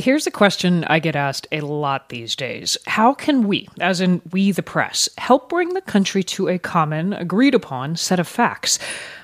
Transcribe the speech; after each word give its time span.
Here's 0.00 0.26
a 0.26 0.30
question 0.30 0.84
I 0.84 0.98
get 0.98 1.14
asked 1.14 1.46
a 1.52 1.60
lot 1.60 2.08
these 2.08 2.34
days. 2.34 2.78
How 2.86 3.12
can 3.12 3.46
we, 3.46 3.68
as 3.78 4.00
in 4.00 4.22
we 4.32 4.50
the 4.50 4.62
press, 4.62 5.10
help 5.18 5.50
bring 5.50 5.74
the 5.74 5.82
country 5.82 6.22
to 6.22 6.48
a 6.48 6.58
common, 6.58 7.12
agreed 7.12 7.54
upon 7.54 7.96
set 7.96 8.18
of 8.18 8.26
facts? 8.26 8.78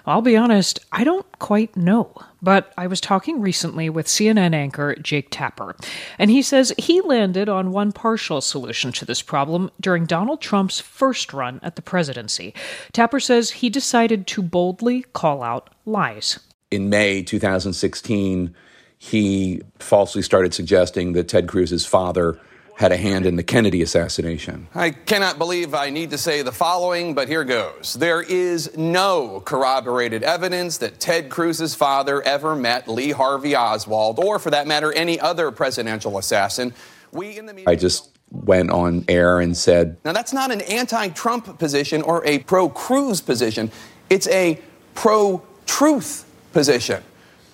I'll 0.05 0.21
be 0.21 0.37
honest, 0.37 0.81
I 0.93 1.03
don't 1.03 1.25
quite 1.39 1.75
know. 1.79 2.13
But 2.43 2.75
I 2.77 2.89
was 2.89 3.01
talking 3.01 3.41
recently 3.41 3.89
with 3.89 4.07
CNN 4.07 4.55
anchor 4.55 4.95
Jake 4.97 5.29
Tapper, 5.31 5.77
and 6.19 6.31
he 6.31 6.43
says 6.43 6.75
he 6.77 7.01
landed 7.01 7.49
on 7.49 7.73
one 7.73 7.91
partial 7.91 8.43
solution 8.43 8.93
to 8.93 9.07
this 9.07 9.23
problem 9.23 9.71
during 9.81 10.05
Donald 10.05 10.43
Trump's 10.43 10.79
first 10.79 11.33
run 11.33 11.59
at 11.63 11.77
the 11.77 11.83
presidency. 11.83 12.53
Tapper 12.93 13.19
says 13.19 13.51
he 13.51 13.71
decided 13.71 14.27
to 14.27 14.43
boldly 14.43 15.07
call 15.15 15.43
out 15.43 15.71
lies. 15.87 16.39
In 16.71 16.91
May 16.91 17.23
2016, 17.23 18.55
he 18.99 19.63
falsely 19.79 20.23
started 20.23 20.55
suggesting 20.55 21.13
that 21.13 21.29
Ted 21.29 21.49
Cruz's 21.49 21.87
father 21.87 22.39
had 22.77 22.93
a 22.93 22.97
hand 22.97 23.25
in 23.25 23.37
the 23.37 23.43
Kennedy 23.43 23.81
assassination. 23.81 24.69
I 24.75 24.91
cannot 24.91 25.39
believe 25.39 25.75
I 25.75 25.89
need 25.89 26.11
to 26.11 26.19
say 26.19 26.43
the 26.43 26.53
following, 26.53 27.15
but 27.15 27.27
here 27.27 27.43
goes. 27.43 27.95
There 27.95 28.21
is 28.21 28.77
no 28.77 29.41
corroborated 29.41 30.23
evidence 30.23 30.77
that 30.79 31.01
Ted 31.01 31.31
Cruz's 31.31 31.75
father 31.75 32.21
ever 32.23 32.55
met 32.55 32.87
Lee 32.87 33.13
Harvey 33.13 33.57
Oswald, 33.57 34.19
or 34.19 34.39
for 34.39 34.51
that 34.51 34.67
matter, 34.67 34.93
any 34.93 35.19
other 35.19 35.51
presidential 35.51 36.19
assassin. 36.19 36.75
We 37.13 37.39
in 37.39 37.47
the 37.47 37.55
media. 37.55 37.71
I 37.71 37.77
just 37.77 38.11
went 38.31 38.71
on 38.71 39.07
air 39.09 39.41
and 39.41 39.57
said. 39.57 39.97
Now, 40.05 40.13
that's 40.13 40.35
not 40.35 40.51
an 40.51 40.61
anti 40.63 41.09
Trump 41.09 41.59
position 41.59 42.03
or 42.03 42.25
a 42.27 42.41
pro 42.41 42.69
Cruz 42.69 43.23
position, 43.23 43.71
it's 44.11 44.29
a 44.29 44.61
pro 44.95 45.43
truth 45.65 46.27
position. 46.53 47.03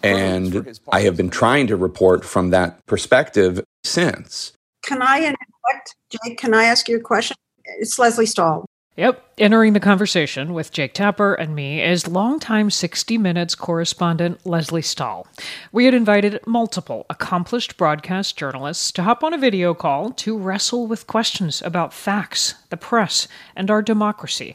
And 0.03 0.79
I 0.91 1.01
have 1.03 1.17
been 1.17 1.31
trying 1.31 1.67
to 1.69 1.77
report 1.77 2.25
from 2.25 2.51
that 2.51 2.85
perspective 2.87 3.63
since. 3.85 4.53
Can 4.83 5.01
I 5.01 5.19
interject, 5.19 5.97
Jake? 6.11 6.39
Can 6.39 6.55
I 6.55 6.65
ask 6.65 6.89
you 6.89 6.97
a 6.97 7.01
question? 7.01 7.37
It's 7.79 7.99
Leslie 7.99 8.27
Stahl. 8.27 8.67
Yep. 8.97 9.25
Entering 9.39 9.73
the 9.73 9.81
conversation 9.81 10.53
with 10.53 10.71
Jake 10.71 10.93
Tapper 10.93 11.33
and 11.33 11.55
me 11.55 11.83
is 11.83 12.07
longtime 12.07 12.69
60 12.69 13.17
Minutes 13.17 13.55
correspondent 13.55 14.45
Leslie 14.45 14.83
Stahl. 14.83 15.27
We 15.73 15.87
had 15.87 15.95
invited 15.95 16.47
multiple 16.47 17.07
accomplished 17.09 17.79
broadcast 17.79 18.37
journalists 18.37 18.93
to 18.93 19.03
hop 19.03 19.25
on 19.25 19.33
a 19.33 19.39
video 19.39 19.73
call 19.73 20.11
to 20.11 20.37
wrestle 20.37 20.87
with 20.87 21.07
questions 21.07 21.63
about 21.63 21.95
facts, 21.95 22.55
the 22.69 22.77
press, 22.77 23.29
and 23.57 23.71
our 23.71 23.81
democracy. 23.81 24.55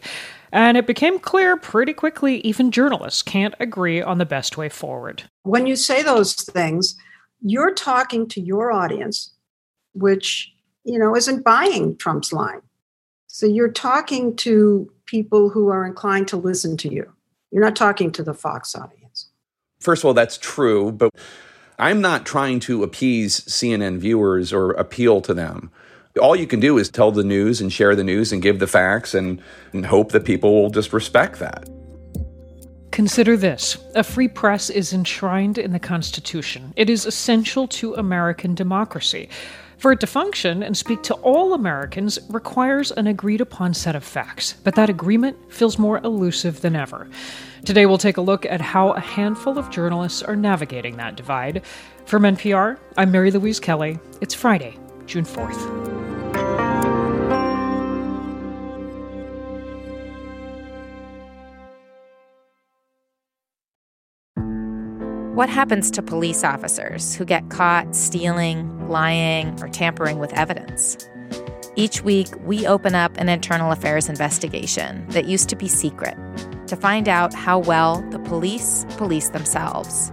And 0.51 0.77
it 0.77 0.85
became 0.85 1.17
clear 1.17 1.57
pretty 1.57 1.93
quickly 1.93 2.39
even 2.41 2.69
journalists 2.69 3.23
can't 3.23 3.55
agree 3.59 4.03
on 4.03 4.19
the 4.19 4.25
best 4.25 4.55
way 4.55 4.69
forward. 4.69 5.23
When 5.43 5.65
you 5.65 5.75
say 5.75 6.03
those 6.03 6.35
things, 6.35 6.95
you're 7.41 7.73
talking 7.73 8.27
to 8.29 8.41
your 8.41 8.71
audience, 8.71 9.33
which, 9.93 10.53
you 10.83 10.99
know, 10.99 11.15
isn't 11.15 11.43
buying 11.43 11.97
Trump's 11.97 12.31
line. 12.31 12.61
So 13.37 13.45
you're 13.45 13.69
talking 13.69 14.35
to 14.37 14.91
people 15.05 15.49
who 15.49 15.67
are 15.69 15.85
inclined 15.85 16.27
to 16.29 16.37
listen 16.37 16.75
to 16.77 16.91
you. 16.91 17.13
You're 17.51 17.63
not 17.63 17.75
talking 17.75 18.11
to 18.13 18.23
the 18.23 18.33
Fox 18.33 18.75
audience. 18.75 19.29
First 19.79 20.01
of 20.01 20.05
all, 20.07 20.15
that's 20.15 20.39
true, 20.39 20.91
but 20.91 21.13
I'm 21.77 22.01
not 22.01 22.25
trying 22.25 22.59
to 22.61 22.81
appease 22.81 23.41
CNN 23.41 23.99
viewers 23.99 24.51
or 24.51 24.71
appeal 24.71 25.21
to 25.21 25.35
them 25.35 25.69
all 26.19 26.35
you 26.35 26.47
can 26.47 26.59
do 26.59 26.79
is 26.79 26.89
tell 26.89 27.11
the 27.11 27.23
news 27.23 27.61
and 27.61 27.71
share 27.71 27.95
the 27.95 28.03
news 28.03 28.31
and 28.31 28.41
give 28.41 28.57
the 28.57 28.65
facts 28.65 29.13
and, 29.13 29.39
and 29.71 29.85
hope 29.85 30.13
that 30.13 30.25
people 30.25 30.63
will 30.63 30.71
just 30.71 30.91
respect 30.91 31.37
that. 31.37 31.69
Consider 32.89 33.37
this 33.37 33.77
a 33.93 34.03
free 34.03 34.27
press 34.27 34.71
is 34.71 34.93
enshrined 34.93 35.59
in 35.59 35.73
the 35.73 35.79
Constitution. 35.79 36.73
It 36.75 36.89
is 36.89 37.05
essential 37.05 37.67
to 37.67 37.93
American 37.93 38.55
democracy. 38.55 39.29
For 39.77 39.91
it 39.91 39.99
to 39.99 40.07
function 40.07 40.63
and 40.63 40.75
speak 40.75 41.03
to 41.03 41.13
all 41.15 41.53
Americans 41.53 42.17
requires 42.29 42.91
an 42.91 43.05
agreed 43.05 43.41
upon 43.41 43.75
set 43.75 43.95
of 43.95 44.03
facts, 44.03 44.55
but 44.63 44.73
that 44.73 44.89
agreement 44.89 45.37
feels 45.53 45.77
more 45.77 45.99
elusive 45.99 46.61
than 46.61 46.75
ever. 46.75 47.07
Today, 47.63 47.85
we'll 47.85 47.99
take 47.99 48.17
a 48.17 48.21
look 48.21 48.45
at 48.47 48.59
how 48.59 48.91
a 48.91 48.99
handful 48.99 49.59
of 49.59 49.69
journalists 49.69 50.23
are 50.23 50.35
navigating 50.35 50.97
that 50.97 51.15
divide. 51.15 51.61
From 52.05 52.23
NPR, 52.23 52.79
I'm 52.97 53.11
Mary 53.11 53.29
Louise 53.29 53.59
Kelly. 53.59 53.99
It's 54.19 54.33
Friday, 54.33 54.79
June 55.05 55.25
4th. 55.25 55.86
What 65.37 65.49
happens 65.49 65.91
to 65.91 66.01
police 66.01 66.43
officers 66.43 67.13
who 67.13 67.23
get 67.23 67.47
caught 67.51 67.95
stealing, 67.95 68.89
lying, 68.89 69.55
or 69.61 69.69
tampering 69.69 70.17
with 70.17 70.33
evidence? 70.33 70.97
Each 71.75 72.01
week, 72.01 72.29
we 72.43 72.65
open 72.65 72.95
up 72.95 73.15
an 73.17 73.29
internal 73.29 73.71
affairs 73.71 74.09
investigation 74.09 75.05
that 75.09 75.25
used 75.25 75.47
to 75.49 75.55
be 75.55 75.67
secret 75.67 76.17
to 76.65 76.75
find 76.75 77.07
out 77.07 77.35
how 77.35 77.59
well 77.59 78.01
the 78.09 78.17
police 78.17 78.83
police 78.97 79.29
themselves. 79.29 80.11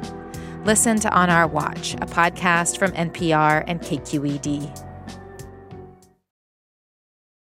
Listen 0.67 1.01
to 1.01 1.11
On 1.15 1.31
Our 1.31 1.47
Watch, 1.47 1.95
a 1.95 2.07
podcast 2.07 2.77
from 2.77 2.93
NPR 2.93 3.65
and 3.67 3.81
KQED. 3.81 4.84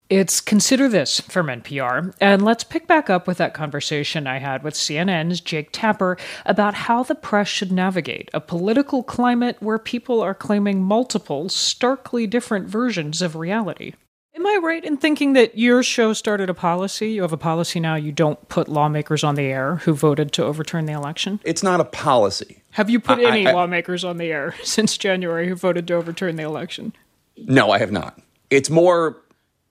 It's 0.09 0.39
Consider 0.39 0.87
This 0.87 1.19
from 1.19 1.47
NPR, 1.47 2.13
and 2.21 2.41
let's 2.41 2.63
pick 2.63 2.87
back 2.87 3.09
up 3.09 3.27
with 3.27 3.37
that 3.39 3.53
conversation 3.53 4.25
I 4.25 4.37
had 4.37 4.63
with 4.63 4.73
CNN's 4.73 5.41
Jake 5.41 5.69
Tapper 5.73 6.17
about 6.45 6.73
how 6.73 7.03
the 7.03 7.13
press 7.13 7.49
should 7.49 7.73
navigate 7.73 8.29
a 8.33 8.39
political 8.39 9.03
climate 9.03 9.57
where 9.59 9.77
people 9.77 10.21
are 10.21 10.33
claiming 10.33 10.81
multiple, 10.81 11.49
starkly 11.49 12.25
different 12.25 12.69
versions 12.69 13.21
of 13.21 13.35
reality. 13.35 13.95
Am 14.33 14.47
I 14.47 14.59
right 14.63 14.85
in 14.85 14.95
thinking 14.95 15.33
that 15.33 15.57
your 15.57 15.83
show 15.83 16.13
started 16.13 16.49
a 16.49 16.53
policy? 16.53 17.09
You 17.11 17.23
have 17.23 17.33
a 17.33 17.37
policy 17.37 17.81
now 17.81 17.95
you 17.95 18.13
don't 18.13 18.47
put 18.47 18.69
lawmakers 18.69 19.25
on 19.25 19.35
the 19.35 19.43
air 19.43 19.77
who 19.77 19.93
voted 19.93 20.31
to 20.33 20.45
overturn 20.45 20.85
the 20.85 20.93
election? 20.93 21.41
It's 21.43 21.63
not 21.63 21.81
a 21.81 21.85
policy. 21.85 22.63
Have 22.71 22.89
you 22.89 23.01
put 23.01 23.19
I, 23.19 23.25
any 23.25 23.47
I, 23.47 23.51
lawmakers 23.51 24.05
on 24.05 24.19
the 24.19 24.31
air 24.31 24.55
since 24.63 24.97
January 24.97 25.49
who 25.49 25.55
voted 25.55 25.85
to 25.89 25.95
overturn 25.95 26.37
the 26.37 26.43
election? 26.43 26.93
No, 27.35 27.71
I 27.71 27.79
have 27.79 27.91
not. 27.91 28.21
It's 28.49 28.69
more 28.69 29.17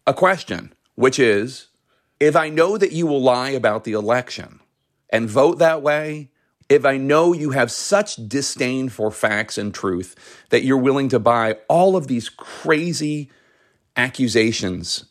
a 0.06 0.14
question, 0.14 0.74
which 0.94 1.18
is 1.18 1.68
if 2.20 2.36
I 2.36 2.48
know 2.48 2.78
that 2.78 2.92
you 2.92 3.06
will 3.06 3.20
lie 3.20 3.50
about 3.50 3.84
the 3.84 3.92
election 3.92 4.60
and 5.10 5.28
vote 5.28 5.58
that 5.58 5.82
way, 5.82 6.30
if 6.68 6.84
I 6.84 6.96
know 6.96 7.32
you 7.32 7.50
have 7.50 7.70
such 7.70 8.16
disdain 8.28 8.88
for 8.88 9.10
facts 9.10 9.56
and 9.58 9.72
truth 9.72 10.44
that 10.50 10.64
you're 10.64 10.76
willing 10.76 11.08
to 11.10 11.18
buy 11.18 11.58
all 11.68 11.96
of 11.96 12.08
these 12.08 12.28
crazy 12.28 13.30
accusations, 13.96 15.04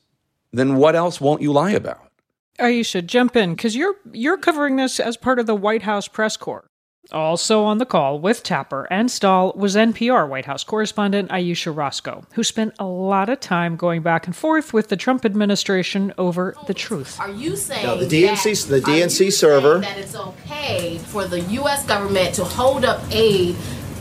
then 0.52 0.76
what 0.76 0.96
else 0.96 1.22
won't 1.22 1.42
you 1.42 1.52
lie 1.52 1.72
about? 1.72 2.12
Oh, 2.60 2.66
Ayesha, 2.66 3.02
jump 3.02 3.36
in 3.36 3.52
because 3.52 3.76
you're 3.76 3.96
you're 4.14 4.38
covering 4.38 4.78
this 4.78 5.00
as 5.00 5.18
part 5.18 5.40
of 5.40 5.46
the 5.46 5.56
White 5.56 5.82
House 5.82 6.08
press 6.08 6.38
corps. 6.38 6.70
Also 7.12 7.64
on 7.64 7.78
the 7.78 7.86
call 7.86 8.20
with 8.20 8.44
Tapper 8.44 8.88
and 8.90 9.10
Stahl 9.10 9.54
was 9.56 9.76
NPR 9.76 10.28
White 10.28 10.46
House 10.46 10.64
correspondent 10.64 11.32
Ayesha 11.32 11.72
Rascoe, 11.72 12.24
who 12.34 12.44
spent 12.44 12.74
a 12.80 12.86
lot 12.86 13.30
of 13.30 13.40
time 13.40 13.76
going 13.76 14.02
back 14.02 14.26
and 14.26 14.36
forth 14.36 14.74
with 14.74 14.90
the 14.90 14.98
Trump 14.98 15.26
administration 15.26 16.14
over 16.18 16.56
the 16.68 16.74
truth. 16.74 17.20
Are 17.20 17.32
you 17.32 17.56
saying 17.56 17.86
now, 17.86 17.96
the 17.96 18.06
DNC 18.06 18.68
that, 18.68 18.86
the 18.86 18.92
DNC 18.92 19.32
server 19.32 19.80
that 19.80 19.98
it's 19.98 20.16
okay 20.16 20.98
for 20.98 21.26
the 21.26 21.42
U.S. 21.42 21.86
government 21.86 22.36
to 22.36 22.44
hold 22.44 22.86
up 22.86 23.02
aid 23.12 23.56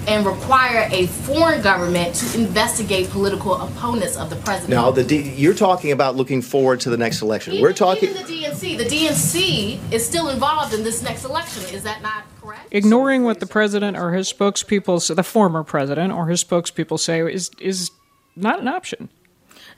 and 0.07 0.27
require 0.27 0.89
a 0.93 1.07
foreign 1.07 1.63
government 1.63 2.15
to 2.15 2.39
investigate 2.39 3.09
political 3.11 3.55
opponents 3.55 4.17
of 4.17 4.29
the 4.29 4.37
president. 4.37 4.71
Now, 4.71 4.91
the 4.91 5.05
D- 5.05 5.31
you're 5.31 5.55
talking 5.55 5.93
about 5.93 6.15
looking 6.17 6.43
forward 6.43 6.81
to 6.81 6.91
the 6.91 6.97
next 6.97 7.23
election. 7.23 7.55
Even, 7.55 7.63
We're 7.63 7.73
talking 7.73 8.11
even 8.11 8.23
the 8.23 8.29
DNC. 8.29 8.79
The 8.79 8.85
DNC 8.85 9.93
is 9.93 10.07
still 10.07 10.29
involved 10.29 10.75
in 10.75 10.83
this 10.83 11.03
next 11.03 11.25
election. 11.25 11.75
Is 11.75 11.83
that 11.85 12.03
not 12.03 12.25
correct? 12.45 12.69
Ignoring 12.71 13.25
what 13.25 13.41
the 13.41 13.47
president 13.47 13.97
or 13.97 14.13
his 14.13 14.33
spokespeople, 14.33 15.15
the 15.15 15.23
former 15.23 15.65
president 15.65 16.13
or 16.13 16.29
his 16.29 16.43
spokespeople 16.45 16.99
say, 16.99 17.21
is 17.21 17.51
is 17.59 17.91
not 18.37 18.61
an 18.61 18.69
option. 18.69 19.09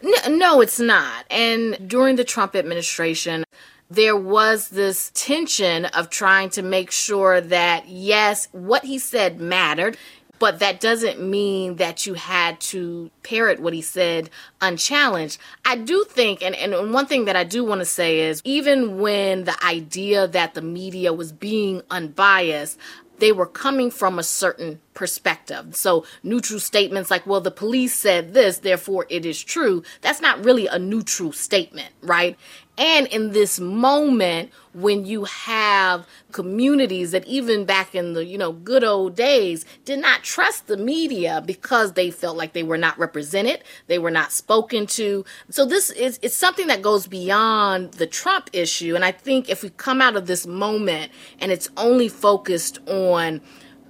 No, 0.02 0.28
no, 0.28 0.60
it's 0.60 0.80
not. 0.80 1.24
And 1.30 1.88
during 1.88 2.16
the 2.16 2.24
Trump 2.24 2.54
administration, 2.54 3.44
there 3.90 4.16
was 4.16 4.68
this 4.68 5.10
tension 5.14 5.86
of 5.86 6.10
trying 6.10 6.50
to 6.50 6.62
make 6.62 6.90
sure 6.90 7.40
that, 7.40 7.88
yes, 7.88 8.48
what 8.52 8.84
he 8.84 8.98
said 8.98 9.40
mattered. 9.40 9.96
But 10.38 10.58
that 10.58 10.80
doesn't 10.80 11.20
mean 11.20 11.76
that 11.76 12.06
you 12.06 12.14
had 12.14 12.60
to 12.60 13.10
parrot 13.22 13.60
what 13.60 13.72
he 13.72 13.82
said 13.82 14.30
unchallenged. 14.60 15.38
I 15.64 15.76
do 15.76 16.04
think, 16.04 16.42
and, 16.42 16.54
and 16.54 16.92
one 16.92 17.06
thing 17.06 17.24
that 17.24 17.36
I 17.36 17.44
do 17.44 17.64
want 17.64 17.80
to 17.80 17.86
say 17.86 18.20
is 18.20 18.42
even 18.44 18.98
when 18.98 19.44
the 19.44 19.56
idea 19.64 20.28
that 20.28 20.54
the 20.54 20.62
media 20.62 21.12
was 21.12 21.32
being 21.32 21.82
unbiased, 21.90 22.78
they 23.18 23.32
were 23.32 23.46
coming 23.46 23.90
from 23.90 24.18
a 24.18 24.22
certain 24.22 24.80
perspective. 24.94 25.74
So 25.74 26.04
neutral 26.22 26.60
statements 26.60 27.10
like, 27.10 27.26
well, 27.26 27.40
the 27.40 27.50
police 27.50 27.94
said 27.94 28.34
this, 28.34 28.58
therefore 28.58 29.06
it 29.08 29.24
is 29.24 29.42
true. 29.42 29.82
That's 30.02 30.20
not 30.20 30.44
really 30.44 30.66
a 30.66 30.78
neutral 30.78 31.32
statement, 31.32 31.90
right? 32.02 32.36
And 32.78 33.06
in 33.06 33.32
this 33.32 33.58
moment, 33.58 34.50
when 34.74 35.06
you 35.06 35.24
have 35.24 36.06
communities 36.32 37.12
that 37.12 37.26
even 37.26 37.64
back 37.64 37.94
in 37.94 38.12
the, 38.12 38.24
you 38.24 38.36
know, 38.36 38.52
good 38.52 38.84
old 38.84 39.16
days 39.16 39.64
did 39.86 39.98
not 39.98 40.22
trust 40.22 40.66
the 40.66 40.76
media 40.76 41.42
because 41.44 41.94
they 41.94 42.10
felt 42.10 42.36
like 42.36 42.52
they 42.52 42.62
were 42.62 42.76
not 42.76 42.98
represented, 42.98 43.64
they 43.86 43.98
were 43.98 44.10
not 44.10 44.32
spoken 44.32 44.86
to. 44.86 45.24
So 45.48 45.64
this 45.64 45.88
is 45.90 46.18
it's 46.20 46.36
something 46.36 46.66
that 46.66 46.82
goes 46.82 47.06
beyond 47.06 47.94
the 47.94 48.06
Trump 48.06 48.50
issue. 48.52 48.94
And 48.94 49.04
I 49.04 49.12
think 49.12 49.48
if 49.48 49.62
we 49.62 49.70
come 49.70 50.02
out 50.02 50.16
of 50.16 50.26
this 50.26 50.46
moment 50.46 51.10
and 51.40 51.50
it's 51.50 51.70
only 51.78 52.08
focused 52.08 52.78
on 52.86 53.40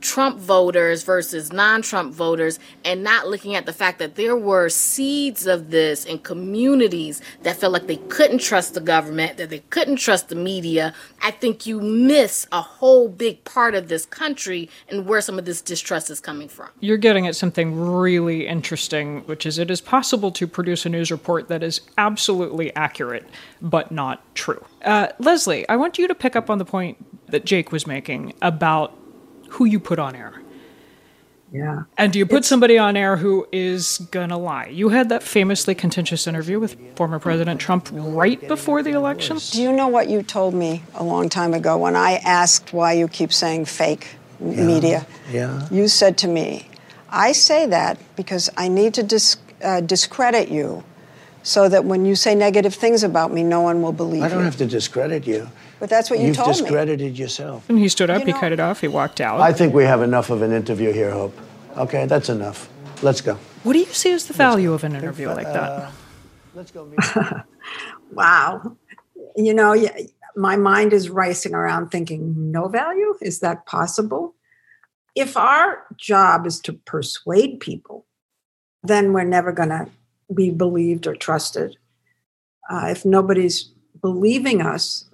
Trump 0.07 0.39
voters 0.39 1.03
versus 1.03 1.53
non 1.53 1.83
Trump 1.83 2.15
voters 2.15 2.61
and 2.85 3.03
not 3.03 3.27
looking 3.27 3.57
at 3.57 3.67
the 3.67 3.73
fact 3.73 3.99
that 3.99 4.15
there 4.15 4.37
were 4.37 4.69
seeds 4.69 5.49
of 5.49 5.71
this 5.71 6.05
in 6.05 6.21
communities 6.21 7.21
that 7.43 7.57
felt 7.57 7.73
like 7.73 7.89
they 7.89 7.97
couldn't 7.97 8.39
trust 8.39 8.75
the 8.75 8.81
government, 8.81 9.37
that 9.37 9.51
they 9.51 9.59
couldn't 9.71 9.97
trust 9.97 10.29
the 10.29 10.37
media. 10.37 10.95
I 11.23 11.33
think 11.33 11.67
you 11.67 11.81
miss 11.81 12.47
a 12.53 12.61
whole 12.61 13.09
big 13.09 13.43
part 13.45 13.75
of 13.75 13.89
this 13.89 14.07
country 14.07 14.71
and 14.89 15.07
where 15.07 15.21
some 15.21 15.41
of 15.41 15.45
this 15.45 15.61
distrust 15.61 16.09
is 16.09 16.21
coming 16.21 16.49
from. 16.49 16.69
You're 16.79 16.99
getting 16.99 17.27
at 17.27 17.35
something 17.35 17.77
really 17.77 18.47
interesting, 18.47 19.23
which 19.23 19.45
is 19.45 19.59
it 19.59 19.73
is 19.73 19.81
possible 19.81 20.31
to 20.31 20.47
produce 20.47 20.87
a 20.87 20.89
news 20.89 21.11
report 21.11 21.49
that 21.49 21.65
is 21.65 21.81
absolutely 21.99 22.75
accurate, 22.77 23.29
but 23.61 23.91
not 23.91 24.23
true. 24.37 24.65
Uh, 24.85 25.09
Leslie, 25.19 25.69
I 25.69 25.75
want 25.75 25.99
you 25.99 26.07
to 26.07 26.15
pick 26.15 26.37
up 26.37 26.49
on 26.49 26.59
the 26.59 26.65
point 26.65 26.97
that 27.31 27.45
Jake 27.45 27.73
was 27.73 27.89
making 27.89 28.35
about 28.41 28.97
who 29.57 29.65
you 29.65 29.81
put 29.81 29.99
on 29.99 30.15
air. 30.15 30.35
Yeah. 31.53 31.85
And 31.97 32.13
do 32.13 32.19
you 32.19 32.27
put 32.27 32.39
it's, 32.39 32.49
somebody 32.49 32.77
on 32.77 32.97
air 32.97 33.17
who 33.17 33.47
is 33.53 33.99
gonna 34.11 34.37
lie? 34.37 34.67
You 34.67 34.91
had 34.91 35.09
that 35.09 35.23
famously 35.23 35.75
contentious 35.75 36.27
interview 36.27 36.59
with 36.61 36.77
former 36.97 37.19
President 37.19 37.61
Trump 37.61 37.89
right 37.93 38.47
before 38.49 38.83
the 38.83 38.91
election. 38.91 39.39
Do 39.53 39.63
you 39.63 39.73
know 39.73 39.89
what 39.89 40.09
you 40.09 40.23
told 40.23 40.55
me 40.55 40.83
a 40.95 41.05
long 41.05 41.29
time 41.29 41.55
ago 41.55 41.79
when 41.79 41.97
I 41.97 42.17
asked 42.17 42.73
why 42.73 42.93
you 42.93 43.09
keep 43.09 43.33
saying 43.33 43.67
fake 43.67 44.17
yeah. 44.41 44.67
media? 44.67 45.07
Yeah. 45.33 45.67
You 45.71 45.89
said 45.89 46.19
to 46.19 46.29
me, 46.29 46.69
I 47.09 47.33
say 47.33 47.67
that 47.67 47.99
because 48.17 48.51
I 48.57 48.69
need 48.69 48.93
to 48.95 49.03
dis- 49.03 49.39
uh, 49.63 49.81
discredit 49.81 50.49
you 50.51 50.85
so 51.43 51.69
that 51.69 51.85
when 51.85 52.05
you 52.05 52.17
say 52.17 52.35
negative 52.35 52.75
things 52.75 53.05
about 53.05 53.33
me, 53.33 53.45
no 53.45 53.61
one 53.61 53.81
will 53.81 53.93
believe 53.93 54.19
you. 54.19 54.25
I 54.25 54.29
don't 54.29 54.41
you. 54.41 54.45
have 54.45 54.57
to 54.57 54.67
discredit 54.67 55.27
you. 55.27 55.49
But 55.79 55.91
that's 55.91 56.11
what 56.11 56.21
you 56.21 56.29
You've 56.29 56.37
told 56.37 56.49
me. 56.49 56.55
You've 56.55 56.65
discredited 56.65 57.19
yourself. 57.19 57.69
And 57.69 57.79
he 57.79 57.89
stood 57.89 58.09
up, 58.11 58.21
you 58.21 58.33
he 58.33 58.33
cut 58.33 58.53
it 58.53 58.61
off, 58.61 58.81
he 58.81 58.89
walked 58.89 59.21
out. 59.21 59.41
I 59.41 59.53
think 59.53 59.75
we 59.75 59.85
have 59.85 60.03
enough 60.03 60.31
of 60.31 60.43
an 60.43 60.53
interview 60.53 60.93
here, 60.93 61.11
Hope. 61.11 61.37
Okay, 61.77 62.07
that's 62.07 62.29
enough. 62.29 62.71
Let's 63.03 63.21
go. 63.21 63.39
What 63.63 63.75
do 63.75 63.81
you 63.81 63.87
see 63.87 64.13
as 64.13 64.27
the 64.27 64.33
value 64.33 64.73
of 64.73 64.85
an 64.85 64.95
interview 64.95 65.29
like 65.29 65.47
that? 65.47 65.71
Uh, 65.71 65.91
let's 66.55 66.71
go. 66.71 66.91
wow. 68.13 68.77
You 69.37 69.53
know, 69.53 69.77
my 70.35 70.57
mind 70.57 70.93
is 70.93 71.11
racing 71.11 71.55
around 71.55 71.91
thinking, 71.91 72.51
no 72.51 72.69
value? 72.69 73.15
Is 73.21 73.41
that 73.41 73.67
possible? 73.67 74.35
If 75.15 75.37
our 75.37 75.85
job 75.97 76.47
is 76.47 76.61
to 76.61 76.75
persuade 76.75 77.61
people, 77.61 78.07
then 78.83 79.13
we're 79.13 79.25
never 79.25 79.53
going 79.53 79.71
to 79.71 79.89
be 80.33 80.51
believed 80.51 81.07
or 81.07 81.15
trusted. 81.15 81.77
Uh, 82.71 82.89
if 82.91 83.05
nobody's 83.05 83.71
believing 84.01 84.61
us, 84.61 85.07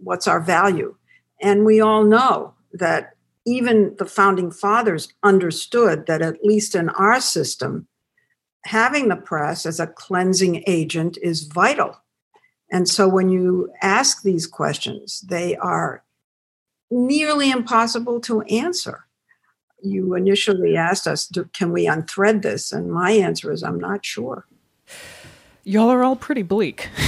what's 0.00 0.26
our 0.26 0.40
value? 0.40 0.96
And 1.40 1.64
we 1.64 1.80
all 1.80 2.04
know 2.04 2.54
that 2.72 3.14
even 3.46 3.94
the 3.98 4.04
founding 4.04 4.50
fathers 4.50 5.12
understood 5.22 6.06
that, 6.06 6.20
at 6.20 6.44
least 6.44 6.74
in 6.74 6.90
our 6.90 7.20
system, 7.20 7.86
having 8.64 9.08
the 9.08 9.16
press 9.16 9.64
as 9.64 9.80
a 9.80 9.86
cleansing 9.86 10.64
agent 10.66 11.16
is 11.22 11.44
vital. 11.44 11.96
And 12.70 12.88
so 12.88 13.08
when 13.08 13.30
you 13.30 13.72
ask 13.80 14.22
these 14.22 14.46
questions, 14.46 15.22
they 15.22 15.56
are 15.56 16.04
nearly 16.90 17.50
impossible 17.50 18.20
to 18.20 18.42
answer. 18.42 19.06
You 19.82 20.14
initially 20.14 20.76
asked 20.76 21.06
us, 21.06 21.30
can 21.52 21.72
we 21.72 21.86
unthread 21.86 22.42
this? 22.42 22.72
And 22.72 22.92
my 22.92 23.12
answer 23.12 23.52
is, 23.52 23.62
I'm 23.62 23.78
not 23.78 24.04
sure. 24.04 24.46
Y'all 25.64 25.90
are 25.90 26.02
all 26.02 26.16
pretty 26.16 26.42
bleak. 26.42 26.88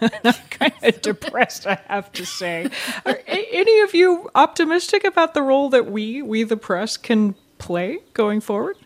I'm 0.24 0.34
kind 0.50 0.74
of 0.82 1.02
depressed, 1.02 1.66
I 1.66 1.78
have 1.88 2.12
to 2.12 2.26
say. 2.26 2.70
Are 3.04 3.18
any 3.26 3.80
of 3.80 3.94
you 3.94 4.30
optimistic 4.34 5.04
about 5.04 5.34
the 5.34 5.42
role 5.42 5.68
that 5.70 5.90
we, 5.90 6.22
we 6.22 6.42
the 6.42 6.56
press, 6.56 6.96
can 6.96 7.34
play 7.58 7.98
going 8.12 8.40
forward? 8.40 8.76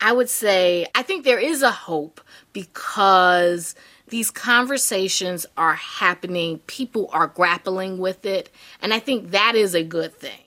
I 0.00 0.12
would 0.12 0.28
say 0.30 0.86
I 0.94 1.02
think 1.02 1.24
there 1.24 1.40
is 1.40 1.62
a 1.62 1.70
hope 1.70 2.20
because 2.52 3.74
these 4.08 4.30
conversations 4.30 5.44
are 5.56 5.74
happening, 5.74 6.60
people 6.60 7.10
are 7.12 7.26
grappling 7.26 7.98
with 7.98 8.24
it, 8.24 8.50
and 8.80 8.94
I 8.94 9.00
think 9.00 9.32
that 9.32 9.54
is 9.54 9.74
a 9.74 9.82
good 9.82 10.14
thing. 10.14 10.40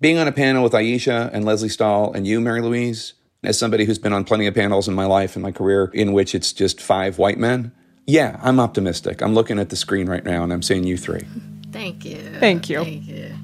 Being 0.00 0.18
on 0.18 0.28
a 0.28 0.32
panel 0.32 0.62
with 0.62 0.74
Ayesha 0.74 1.30
and 1.32 1.44
Leslie 1.44 1.70
Stahl 1.70 2.12
and 2.12 2.26
you, 2.26 2.40
Mary 2.40 2.60
Louise, 2.60 3.14
as 3.42 3.58
somebody 3.58 3.84
who's 3.84 3.98
been 3.98 4.12
on 4.12 4.24
plenty 4.24 4.46
of 4.46 4.54
panels 4.54 4.88
in 4.88 4.94
my 4.94 5.06
life 5.06 5.36
and 5.36 5.42
my 5.42 5.52
career 5.52 5.90
in 5.94 6.12
which 6.12 6.34
it's 6.34 6.52
just 6.52 6.80
five 6.80 7.16
white 7.16 7.38
men, 7.38 7.72
yeah, 8.06 8.38
I'm 8.42 8.60
optimistic. 8.60 9.20
I'm 9.20 9.34
looking 9.34 9.58
at 9.58 9.70
the 9.70 9.76
screen 9.76 10.08
right 10.08 10.24
now 10.24 10.44
and 10.44 10.52
I'm 10.52 10.62
seeing 10.62 10.84
you 10.84 10.96
three. 10.96 11.26
Thank 11.72 12.04
you. 12.04 12.18
Thank 12.38 12.70
you. 12.70 12.84
Thank 12.84 13.06
you. 13.06 13.34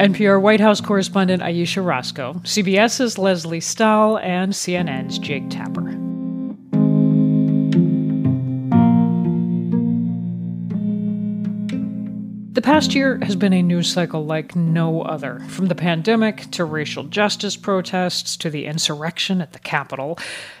NPR 0.00 0.40
White 0.40 0.60
House 0.60 0.80
correspondent 0.80 1.42
Ayesha 1.42 1.82
Rascoe, 1.82 2.34
CBS's 2.44 3.18
Leslie 3.18 3.60
Stahl, 3.60 4.16
and 4.18 4.54
CNN's 4.54 5.18
Jake 5.18 5.50
Tapper. 5.50 5.99
The 12.60 12.66
past 12.66 12.94
year 12.94 13.18
has 13.22 13.36
been 13.36 13.54
a 13.54 13.62
news 13.62 13.90
cycle 13.90 14.26
like 14.26 14.54
no 14.54 15.00
other. 15.00 15.40
From 15.48 15.68
the 15.68 15.74
pandemic 15.74 16.50
to 16.50 16.66
racial 16.66 17.04
justice 17.04 17.56
protests 17.56 18.36
to 18.36 18.50
the 18.50 18.66
insurrection 18.66 19.40
at 19.40 19.54
the 19.54 19.58
Capitol. 19.60 20.18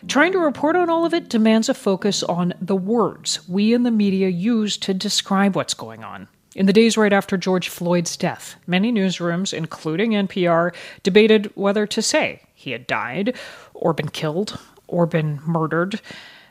Trying 0.08 0.32
to 0.32 0.38
report 0.38 0.76
on 0.76 0.88
all 0.88 1.04
of 1.04 1.12
it 1.12 1.28
demands 1.28 1.68
a 1.68 1.74
focus 1.74 2.22
on 2.22 2.54
the 2.58 2.74
words 2.74 3.46
we 3.46 3.74
in 3.74 3.82
the 3.82 3.90
media 3.90 4.30
use 4.30 4.78
to 4.78 4.94
describe 4.94 5.54
what's 5.54 5.74
going 5.74 6.02
on. 6.02 6.28
In 6.56 6.64
the 6.64 6.72
days 6.72 6.96
right 6.96 7.12
after 7.12 7.36
George 7.36 7.68
Floyd's 7.68 8.16
death, 8.16 8.56
many 8.66 8.90
newsrooms, 8.90 9.52
including 9.52 10.12
NPR, 10.12 10.74
debated 11.02 11.52
whether 11.54 11.86
to 11.88 12.00
say 12.00 12.40
he 12.54 12.70
had 12.70 12.86
died, 12.86 13.36
or 13.74 13.92
been 13.92 14.08
killed, 14.08 14.58
or 14.88 15.04
been 15.04 15.38
murdered. 15.44 16.00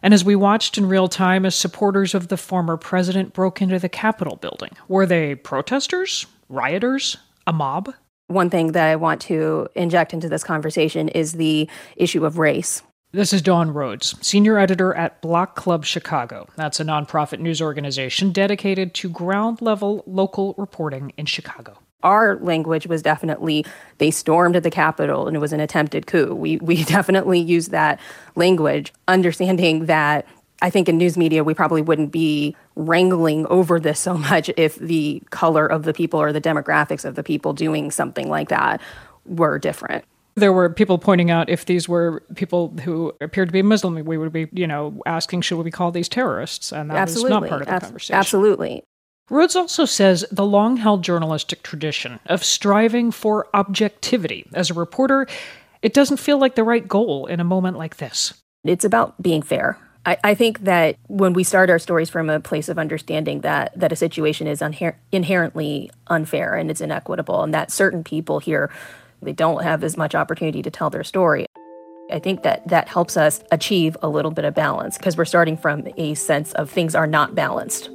And 0.01 0.13
as 0.13 0.23
we 0.23 0.35
watched 0.35 0.77
in 0.77 0.87
real 0.87 1.07
time 1.07 1.45
as 1.45 1.55
supporters 1.55 2.13
of 2.15 2.29
the 2.29 2.37
former 2.37 2.77
president 2.77 3.33
broke 3.33 3.61
into 3.61 3.79
the 3.79 3.89
Capitol 3.89 4.37
building, 4.37 4.71
were 4.87 5.05
they 5.05 5.35
protesters, 5.35 6.25
rioters, 6.47 7.17
a 7.45 7.53
mob? 7.53 7.93
One 8.27 8.49
thing 8.49 8.73
that 8.73 8.87
I 8.87 8.95
want 8.95 9.21
to 9.23 9.67
inject 9.75 10.13
into 10.13 10.29
this 10.29 10.43
conversation 10.43 11.09
is 11.09 11.33
the 11.33 11.69
issue 11.95 12.25
of 12.25 12.37
race. 12.37 12.83
This 13.11 13.33
is 13.33 13.41
Dawn 13.41 13.71
Rhodes, 13.71 14.15
senior 14.25 14.59
editor 14.59 14.93
at 14.93 15.19
Block 15.19 15.55
Club 15.55 15.83
Chicago. 15.83 16.47
That's 16.55 16.79
a 16.79 16.83
nonprofit 16.83 17.39
news 17.39 17.59
organization 17.59 18.31
dedicated 18.31 18.93
to 18.95 19.09
ground 19.09 19.61
level 19.61 20.03
local 20.05 20.53
reporting 20.57 21.11
in 21.17 21.25
Chicago 21.25 21.79
our 22.03 22.37
language 22.37 22.87
was 22.87 23.01
definitely 23.01 23.65
they 23.97 24.11
stormed 24.11 24.55
at 24.55 24.63
the 24.63 24.71
Capitol 24.71 25.27
and 25.27 25.35
it 25.35 25.39
was 25.39 25.53
an 25.53 25.59
attempted 25.59 26.07
coup. 26.07 26.33
We 26.33 26.57
we 26.57 26.83
definitely 26.85 27.39
used 27.39 27.71
that 27.71 27.99
language, 28.35 28.93
understanding 29.07 29.85
that 29.85 30.25
I 30.61 30.69
think 30.69 30.89
in 30.89 30.97
news 30.97 31.17
media 31.17 31.43
we 31.43 31.53
probably 31.53 31.81
wouldn't 31.81 32.11
be 32.11 32.55
wrangling 32.75 33.45
over 33.47 33.79
this 33.79 33.99
so 33.99 34.17
much 34.17 34.49
if 34.57 34.75
the 34.75 35.21
color 35.29 35.65
of 35.65 35.83
the 35.83 35.93
people 35.93 36.21
or 36.21 36.31
the 36.31 36.41
demographics 36.41 37.05
of 37.05 37.15
the 37.15 37.23
people 37.23 37.53
doing 37.53 37.91
something 37.91 38.29
like 38.29 38.49
that 38.49 38.81
were 39.25 39.59
different. 39.59 40.05
There 40.35 40.53
were 40.53 40.69
people 40.69 40.97
pointing 40.97 41.31
out 41.31 41.49
if 41.49 41.65
these 41.65 41.89
were 41.89 42.23
people 42.35 42.73
who 42.83 43.13
appeared 43.19 43.49
to 43.49 43.53
be 43.53 43.61
Muslim, 43.61 43.95
we 44.05 44.17
would 44.17 44.31
be, 44.31 44.47
you 44.53 44.67
know, 44.67 45.01
asking 45.05 45.41
should 45.41 45.61
we 45.61 45.71
call 45.71 45.91
these 45.91 46.07
terrorists, 46.07 46.71
and 46.71 46.89
that 46.89 46.97
absolutely. 46.97 47.33
was 47.33 47.41
not 47.41 47.49
part 47.49 47.61
of 47.61 47.67
the 47.67 47.73
Ab- 47.73 47.81
conversation. 47.81 48.15
Absolutely. 48.15 48.83
Rhodes 49.29 49.55
also 49.55 49.85
says 49.85 50.25
the 50.31 50.45
long 50.45 50.77
held 50.77 51.03
journalistic 51.03 51.61
tradition 51.61 52.19
of 52.25 52.43
striving 52.43 53.11
for 53.11 53.47
objectivity 53.53 54.47
as 54.53 54.69
a 54.69 54.73
reporter, 54.73 55.27
it 55.81 55.93
doesn't 55.93 56.17
feel 56.17 56.39
like 56.39 56.55
the 56.55 56.63
right 56.63 56.87
goal 56.87 57.27
in 57.27 57.39
a 57.39 57.43
moment 57.43 57.77
like 57.77 57.97
this. 57.97 58.33
It's 58.63 58.85
about 58.85 59.21
being 59.21 59.41
fair. 59.41 59.77
I, 60.05 60.17
I 60.23 60.35
think 60.35 60.61
that 60.61 60.95
when 61.07 61.33
we 61.33 61.43
start 61.43 61.69
our 61.69 61.79
stories 61.79 62.09
from 62.09 62.29
a 62.29 62.39
place 62.39 62.69
of 62.69 62.79
understanding 62.79 63.41
that 63.41 63.77
that 63.77 63.91
a 63.91 63.95
situation 63.95 64.47
is 64.47 64.61
unher- 64.61 64.95
inherently 65.11 65.91
unfair 66.07 66.55
and 66.55 66.71
it's 66.71 66.81
inequitable, 66.81 67.43
and 67.43 67.53
that 67.53 67.71
certain 67.71 68.03
people 68.03 68.39
here 68.39 68.71
they 69.21 69.33
don't 69.33 69.63
have 69.63 69.83
as 69.83 69.97
much 69.97 70.15
opportunity 70.15 70.61
to 70.61 70.71
tell 70.71 70.89
their 70.89 71.03
story. 71.03 71.45
I 72.09 72.19
think 72.19 72.43
that 72.43 72.67
that 72.69 72.87
helps 72.87 73.17
us 73.17 73.43
achieve 73.51 73.97
a 74.01 74.07
little 74.07 74.31
bit 74.31 74.45
of 74.45 74.55
balance 74.55 74.97
because 74.97 75.17
we're 75.17 75.25
starting 75.25 75.57
from 75.57 75.87
a 75.97 76.15
sense 76.15 76.53
of 76.53 76.69
things 76.69 76.95
are 76.95 77.05
not 77.05 77.35
balanced. 77.35 77.89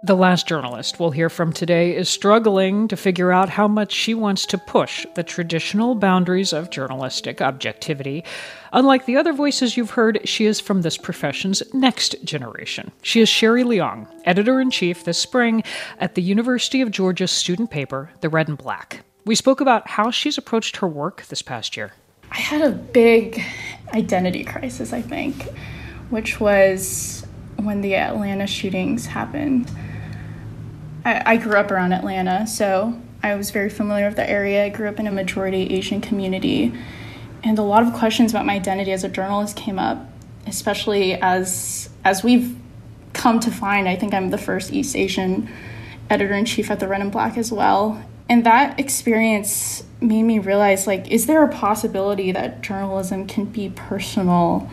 The 0.00 0.14
last 0.14 0.46
journalist 0.46 1.00
we'll 1.00 1.10
hear 1.10 1.28
from 1.28 1.52
today 1.52 1.96
is 1.96 2.08
struggling 2.08 2.86
to 2.86 2.96
figure 2.96 3.32
out 3.32 3.48
how 3.48 3.66
much 3.66 3.90
she 3.90 4.14
wants 4.14 4.46
to 4.46 4.56
push 4.56 5.04
the 5.16 5.24
traditional 5.24 5.96
boundaries 5.96 6.52
of 6.52 6.70
journalistic 6.70 7.42
objectivity. 7.42 8.22
Unlike 8.72 9.06
the 9.06 9.16
other 9.16 9.32
voices 9.32 9.76
you've 9.76 9.90
heard, 9.90 10.20
she 10.22 10.46
is 10.46 10.60
from 10.60 10.82
this 10.82 10.96
profession's 10.96 11.64
next 11.74 12.14
generation. 12.24 12.92
She 13.02 13.20
is 13.20 13.28
Sherry 13.28 13.64
Liang, 13.64 14.06
editor 14.24 14.60
in 14.60 14.70
chief 14.70 15.02
this 15.02 15.18
spring 15.18 15.64
at 15.98 16.14
the 16.14 16.22
University 16.22 16.80
of 16.80 16.92
Georgia's 16.92 17.32
student 17.32 17.72
paper, 17.72 18.10
The 18.20 18.28
Red 18.28 18.46
and 18.46 18.56
Black. 18.56 19.00
We 19.24 19.34
spoke 19.34 19.60
about 19.60 19.88
how 19.88 20.12
she's 20.12 20.38
approached 20.38 20.76
her 20.76 20.86
work 20.86 21.24
this 21.24 21.42
past 21.42 21.76
year. 21.76 21.94
I 22.30 22.38
had 22.38 22.62
a 22.62 22.70
big 22.70 23.42
identity 23.92 24.44
crisis, 24.44 24.92
I 24.92 25.02
think, 25.02 25.42
which 26.10 26.38
was 26.38 27.26
when 27.56 27.80
the 27.80 27.96
Atlanta 27.96 28.46
shootings 28.46 29.06
happened. 29.06 29.68
I, 31.08 31.22
I 31.24 31.36
grew 31.38 31.56
up 31.56 31.70
around 31.70 31.92
Atlanta, 31.92 32.46
so 32.46 33.00
I 33.22 33.34
was 33.34 33.50
very 33.50 33.70
familiar 33.70 34.06
with 34.06 34.16
the 34.16 34.28
area. 34.28 34.64
I 34.64 34.68
grew 34.68 34.88
up 34.88 35.00
in 35.00 35.06
a 35.06 35.12
majority 35.12 35.72
Asian 35.72 36.00
community, 36.02 36.72
and 37.42 37.58
a 37.58 37.62
lot 37.62 37.82
of 37.82 37.94
questions 37.94 38.32
about 38.32 38.44
my 38.44 38.54
identity 38.54 38.92
as 38.92 39.04
a 39.04 39.08
journalist 39.08 39.56
came 39.56 39.78
up, 39.78 40.06
especially 40.46 41.14
as 41.14 41.88
as 42.04 42.22
we've 42.22 42.54
come 43.14 43.40
to 43.40 43.50
find. 43.50 43.88
I 43.88 43.96
think 43.96 44.12
I'm 44.12 44.28
the 44.28 44.38
first 44.38 44.70
East 44.72 44.94
Asian 44.94 45.48
editor 46.10 46.34
in 46.34 46.44
chief 46.44 46.70
at 46.70 46.78
the 46.78 46.88
Red 46.88 47.00
and 47.00 47.10
Black 47.10 47.38
as 47.38 47.50
well, 47.50 48.04
and 48.28 48.44
that 48.44 48.78
experience 48.78 49.84
made 50.00 50.24
me 50.24 50.38
realize 50.38 50.86
like, 50.86 51.08
is 51.08 51.26
there 51.26 51.42
a 51.42 51.48
possibility 51.48 52.32
that 52.32 52.60
journalism 52.60 53.26
can 53.26 53.46
be 53.46 53.70
personal 53.70 54.70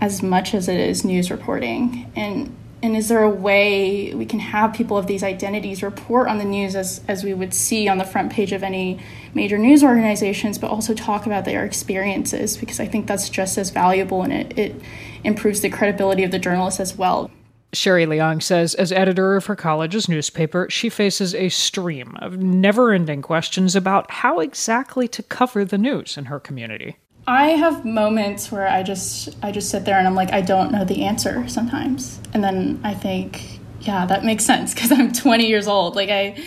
as 0.00 0.22
much 0.22 0.54
as 0.54 0.66
it 0.66 0.80
is 0.80 1.04
news 1.04 1.30
reporting, 1.30 2.10
and 2.16 2.56
and 2.82 2.96
is 2.96 3.08
there 3.08 3.22
a 3.22 3.30
way 3.30 4.14
we 4.14 4.24
can 4.24 4.38
have 4.38 4.72
people 4.72 4.96
of 4.96 5.06
these 5.06 5.22
identities 5.22 5.82
report 5.82 6.28
on 6.28 6.38
the 6.38 6.44
news 6.44 6.76
as, 6.76 7.00
as 7.08 7.24
we 7.24 7.34
would 7.34 7.52
see 7.52 7.88
on 7.88 7.98
the 7.98 8.04
front 8.04 8.32
page 8.32 8.52
of 8.52 8.62
any 8.62 9.00
major 9.34 9.58
news 9.58 9.82
organizations, 9.82 10.58
but 10.58 10.70
also 10.70 10.94
talk 10.94 11.26
about 11.26 11.44
their 11.44 11.64
experiences? 11.64 12.56
Because 12.56 12.78
I 12.78 12.86
think 12.86 13.06
that's 13.06 13.28
just 13.28 13.58
as 13.58 13.70
valuable 13.70 14.22
and 14.22 14.32
it, 14.32 14.58
it 14.58 14.80
improves 15.24 15.60
the 15.60 15.70
credibility 15.70 16.22
of 16.22 16.30
the 16.30 16.38
journalist 16.38 16.78
as 16.78 16.96
well. 16.96 17.30
Sherry 17.72 18.06
Liang 18.06 18.40
says, 18.40 18.74
as 18.74 18.92
editor 18.92 19.36
of 19.36 19.46
her 19.46 19.56
college's 19.56 20.08
newspaper, 20.08 20.68
she 20.70 20.88
faces 20.88 21.34
a 21.34 21.50
stream 21.50 22.16
of 22.20 22.38
never 22.38 22.92
ending 22.92 23.20
questions 23.20 23.76
about 23.76 24.10
how 24.10 24.40
exactly 24.40 25.06
to 25.08 25.22
cover 25.22 25.64
the 25.64 25.76
news 25.76 26.16
in 26.16 26.26
her 26.26 26.40
community. 26.40 26.96
I 27.28 27.48
have 27.48 27.84
moments 27.84 28.50
where 28.50 28.66
I 28.66 28.82
just 28.82 29.36
I 29.42 29.52
just 29.52 29.68
sit 29.68 29.84
there 29.84 29.98
and 29.98 30.06
I'm 30.08 30.14
like 30.14 30.32
I 30.32 30.40
don't 30.40 30.72
know 30.72 30.86
the 30.86 31.04
answer 31.04 31.46
sometimes, 31.46 32.18
and 32.32 32.42
then 32.42 32.80
I 32.82 32.94
think, 32.94 33.60
yeah, 33.82 34.06
that 34.06 34.24
makes 34.24 34.46
sense 34.46 34.72
because 34.72 34.90
I'm 34.90 35.12
20 35.12 35.46
years 35.46 35.68
old. 35.68 35.94
Like 35.94 36.08
I, 36.08 36.42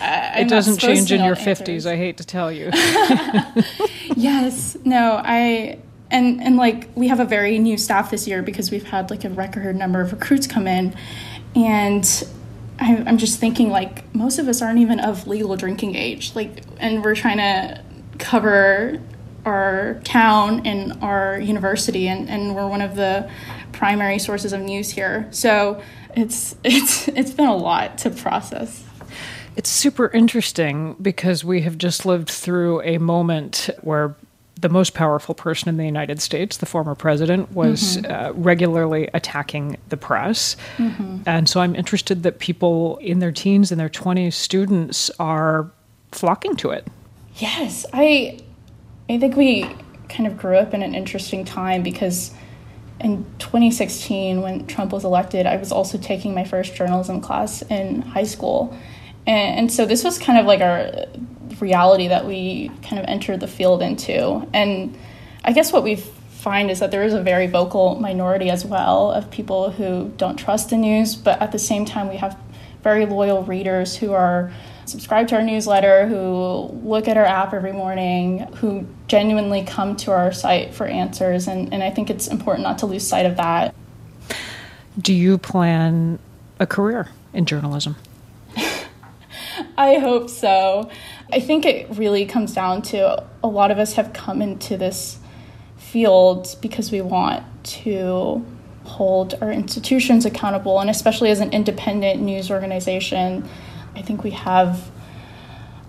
I 0.00 0.42
it 0.42 0.48
doesn't 0.48 0.78
change 0.78 1.10
in 1.10 1.24
your 1.24 1.36
answers. 1.36 1.84
50s. 1.84 1.86
I 1.90 1.96
hate 1.96 2.18
to 2.18 2.24
tell 2.24 2.52
you. 2.52 2.70
yes, 4.16 4.76
no, 4.84 5.20
I 5.24 5.80
and 6.12 6.40
and 6.40 6.56
like 6.56 6.88
we 6.94 7.08
have 7.08 7.18
a 7.18 7.24
very 7.24 7.58
new 7.58 7.76
staff 7.76 8.12
this 8.12 8.28
year 8.28 8.40
because 8.40 8.70
we've 8.70 8.86
had 8.86 9.10
like 9.10 9.24
a 9.24 9.30
record 9.30 9.74
number 9.74 10.00
of 10.00 10.12
recruits 10.12 10.46
come 10.46 10.68
in, 10.68 10.94
and 11.56 12.24
I'm 12.78 13.18
just 13.18 13.40
thinking 13.40 13.70
like 13.70 14.14
most 14.14 14.38
of 14.38 14.46
us 14.46 14.62
aren't 14.62 14.78
even 14.78 15.00
of 15.00 15.26
legal 15.26 15.56
drinking 15.56 15.96
age, 15.96 16.36
like, 16.36 16.62
and 16.78 17.02
we're 17.02 17.16
trying 17.16 17.38
to 17.38 17.82
cover 18.18 19.00
our 19.50 20.00
town 20.04 20.66
and 20.66 20.92
our 21.02 21.40
university, 21.40 22.08
and, 22.08 22.28
and 22.30 22.54
we're 22.54 22.68
one 22.68 22.80
of 22.80 22.94
the 22.94 23.28
primary 23.72 24.18
sources 24.18 24.52
of 24.52 24.60
news 24.60 24.90
here. 24.90 25.28
So 25.30 25.82
it's 26.14 26.54
it's 26.64 27.08
it's 27.08 27.32
been 27.32 27.48
a 27.48 27.56
lot 27.56 27.98
to 27.98 28.10
process. 28.10 28.84
It's 29.56 29.68
super 29.68 30.08
interesting 30.08 30.96
because 31.02 31.44
we 31.44 31.62
have 31.62 31.76
just 31.76 32.06
lived 32.06 32.30
through 32.30 32.82
a 32.82 32.98
moment 32.98 33.68
where 33.82 34.14
the 34.60 34.68
most 34.68 34.94
powerful 34.94 35.34
person 35.34 35.68
in 35.68 35.76
the 35.76 35.84
United 35.84 36.20
States, 36.20 36.58
the 36.58 36.66
former 36.66 36.94
president, 36.94 37.52
was 37.52 37.96
mm-hmm. 37.96 38.12
uh, 38.12 38.32
regularly 38.32 39.08
attacking 39.14 39.76
the 39.88 39.96
press. 39.96 40.56
Mm-hmm. 40.76 41.22
And 41.26 41.48
so 41.48 41.60
I'm 41.60 41.74
interested 41.74 42.22
that 42.22 42.38
people 42.38 42.98
in 42.98 43.18
their 43.18 43.32
teens 43.32 43.72
and 43.72 43.80
their 43.80 43.88
20s, 43.88 44.34
students, 44.34 45.10
are 45.18 45.70
flocking 46.12 46.56
to 46.56 46.70
it. 46.70 46.86
Yes, 47.36 47.86
I 47.92 48.38
I 49.10 49.18
think 49.18 49.34
we 49.34 49.68
kind 50.08 50.28
of 50.28 50.38
grew 50.38 50.56
up 50.56 50.72
in 50.72 50.82
an 50.82 50.94
interesting 50.94 51.44
time 51.44 51.82
because 51.82 52.32
in 53.00 53.24
2016, 53.40 54.40
when 54.40 54.66
Trump 54.68 54.92
was 54.92 55.04
elected, 55.04 55.46
I 55.46 55.56
was 55.56 55.72
also 55.72 55.98
taking 55.98 56.32
my 56.32 56.44
first 56.44 56.76
journalism 56.76 57.20
class 57.20 57.62
in 57.62 58.02
high 58.02 58.24
school. 58.24 58.76
And, 59.26 59.58
and, 59.58 59.72
so 59.72 59.84
this 59.84 60.04
was 60.04 60.18
kind 60.18 60.38
of 60.38 60.46
like 60.46 60.60
our 60.60 61.06
reality 61.60 62.08
that 62.08 62.24
we 62.24 62.70
kind 62.82 63.00
of 63.00 63.06
entered 63.06 63.40
the 63.40 63.48
field 63.48 63.82
into. 63.82 64.46
And 64.54 64.96
I 65.44 65.52
guess 65.52 65.72
what 65.72 65.82
we 65.82 65.96
find 65.96 66.70
is 66.70 66.78
that 66.78 66.90
there 66.90 67.02
is 67.02 67.12
a 67.12 67.22
very 67.22 67.48
vocal 67.48 67.96
minority 67.96 68.48
as 68.48 68.64
well 68.64 69.10
of 69.10 69.30
people 69.30 69.70
who 69.70 70.12
don't 70.16 70.36
trust 70.36 70.70
the 70.70 70.76
news, 70.76 71.16
but 71.16 71.40
at 71.42 71.50
the 71.52 71.58
same 71.58 71.84
time, 71.84 72.08
we 72.08 72.16
have 72.16 72.38
very 72.82 73.06
loyal 73.06 73.42
readers 73.42 73.96
who 73.96 74.12
are 74.12 74.52
subscribe 74.84 75.28
to 75.28 75.36
our 75.36 75.42
newsletter, 75.42 76.06
who 76.06 76.70
look 76.82 77.08
at 77.08 77.16
our 77.16 77.24
app 77.24 77.52
every 77.54 77.72
morning, 77.72 78.40
who 78.56 78.86
genuinely 79.08 79.64
come 79.64 79.96
to 79.96 80.12
our 80.12 80.32
site 80.32 80.74
for 80.74 80.86
answers. 80.86 81.48
And, 81.48 81.72
and 81.72 81.82
I 81.82 81.90
think 81.90 82.10
it's 82.10 82.26
important 82.26 82.64
not 82.64 82.78
to 82.78 82.86
lose 82.86 83.06
sight 83.06 83.26
of 83.26 83.36
that. 83.36 83.74
Do 84.98 85.12
you 85.14 85.38
plan 85.38 86.18
a 86.58 86.66
career 86.66 87.08
in 87.32 87.46
journalism? 87.46 87.96
I 89.76 89.98
hope 89.98 90.28
so. 90.28 90.90
I 91.32 91.40
think 91.40 91.64
it 91.64 91.88
really 91.90 92.26
comes 92.26 92.54
down 92.54 92.82
to 92.82 93.24
a 93.42 93.48
lot 93.48 93.70
of 93.70 93.78
us 93.78 93.94
have 93.94 94.12
come 94.12 94.42
into 94.42 94.76
this 94.76 95.18
field 95.76 96.56
because 96.60 96.92
we 96.92 97.00
want 97.00 97.44
to 97.62 98.44
hold 98.84 99.34
our 99.40 99.52
institutions 99.52 100.26
accountable, 100.26 100.80
and 100.80 100.90
especially 100.90 101.30
as 101.30 101.40
an 101.40 101.52
independent 101.52 102.20
news 102.20 102.50
organization 102.50 103.48
I 103.94 104.02
think 104.02 104.22
we 104.22 104.30
have 104.30 104.90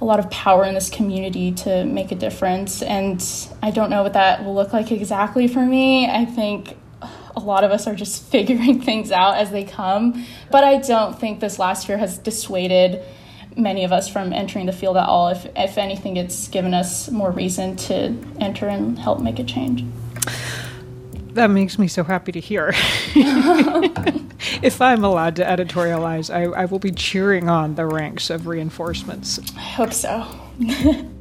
a 0.02 0.06
lot 0.06 0.20
of 0.20 0.30
power 0.32 0.66
in 0.66 0.74
this 0.74 0.90
community 0.90 1.52
to 1.52 1.86
make 1.86 2.12
a 2.12 2.16
difference. 2.16 2.82
And 2.82 3.24
I 3.62 3.70
don't 3.70 3.90
know 3.90 4.02
what 4.02 4.14
that 4.14 4.44
will 4.44 4.56
look 4.56 4.74
like 4.74 4.92
exactly 4.92 5.48
for 5.48 5.64
me. 5.64 6.10
I 6.10 6.26
think 6.26 6.76
a 7.36 7.40
lot 7.40 7.64
of 7.64 7.72
us 7.72 7.88
are 7.88 7.96
just 7.96 8.24
figuring 8.32 8.82
things 8.82 9.12
out 9.12 9.36
as 9.36 9.52
they 9.52 9.64
come. 9.64 10.26
But 10.50 10.64
I 10.64 10.78
don't 10.78 11.20
think 11.20 11.40
this 11.40 11.60
last 11.60 11.88
year 11.88 11.98
has 11.98 12.18
dissuaded 12.18 13.04
many 13.56 13.84
of 13.84 13.92
us 13.92 14.10
from 14.10 14.34
entering 14.34 14.66
the 14.66 14.72
field 14.72 14.98
at 14.98 15.08
all. 15.08 15.28
If, 15.28 15.46
if 15.56 15.78
anything, 15.78 16.18
it's 16.18 16.48
given 16.48 16.74
us 16.74 17.10
more 17.12 17.32
reason 17.32 17.76
to 17.76 18.16
enter 18.40 18.68
and 18.68 18.98
help 18.98 19.20
make 19.20 19.40
a 19.40 19.44
change. 19.44 19.86
That 21.34 21.50
makes 21.50 21.80
me 21.80 21.88
so 21.88 22.04
happy 22.04 22.32
to 22.34 22.40
hear. 22.40 22.74
if 24.62 24.82
I'm 24.82 25.04
allowed 25.04 25.38
to 25.38 25.44
editorialize, 25.44 26.34
I, 26.34 26.44
I 26.44 26.66
will 26.66 26.80
be 26.80 26.92
cheering 26.92 27.50
on 27.50 27.76
the 27.76 27.86
ranks 27.86 28.30
of 28.30 28.48
reinforcements. 28.48 29.40
I 29.56 29.62
hope 29.62 29.94
so. 29.94 30.28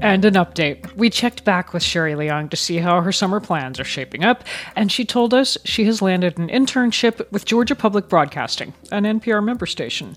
And 0.00 0.24
an 0.24 0.34
update. 0.34 0.94
We 0.96 1.08
checked 1.08 1.44
back 1.44 1.72
with 1.72 1.82
Sherry 1.82 2.14
Liang 2.14 2.48
to 2.50 2.56
see 2.56 2.76
how 2.76 3.00
her 3.00 3.12
summer 3.12 3.40
plans 3.40 3.80
are 3.80 3.84
shaping 3.84 4.22
up, 4.22 4.44
and 4.76 4.92
she 4.92 5.04
told 5.04 5.32
us 5.32 5.56
she 5.64 5.84
has 5.86 6.02
landed 6.02 6.38
an 6.38 6.48
internship 6.48 7.30
with 7.32 7.46
Georgia 7.46 7.74
Public 7.74 8.08
Broadcasting, 8.08 8.74
an 8.92 9.04
NPR 9.04 9.42
member 9.42 9.64
station. 9.64 10.14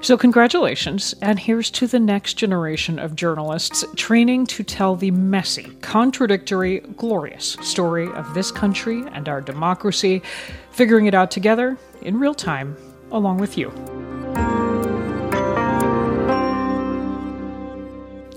So, 0.00 0.16
congratulations, 0.16 1.14
and 1.20 1.38
here's 1.38 1.70
to 1.72 1.86
the 1.86 2.00
next 2.00 2.34
generation 2.34 2.98
of 2.98 3.14
journalists 3.14 3.84
training 3.94 4.46
to 4.46 4.62
tell 4.62 4.96
the 4.96 5.10
messy, 5.10 5.64
contradictory, 5.82 6.80
glorious 6.96 7.58
story 7.60 8.10
of 8.12 8.32
this 8.32 8.50
country 8.50 9.04
and 9.12 9.28
our 9.28 9.42
democracy, 9.42 10.22
figuring 10.70 11.06
it 11.06 11.14
out 11.14 11.30
together 11.30 11.76
in 12.00 12.18
real 12.18 12.34
time, 12.34 12.76
along 13.10 13.38
with 13.38 13.58
you. 13.58 13.70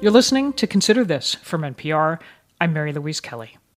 You're 0.01 0.13
listening 0.13 0.53
to 0.53 0.65
Consider 0.65 1.03
This 1.03 1.35
from 1.35 1.61
NPR. 1.61 2.19
I'm 2.61 2.71
Mary 2.71 2.93
Louise 2.93 3.19
Kelly. 3.19 3.59